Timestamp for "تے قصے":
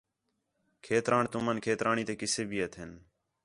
2.07-2.43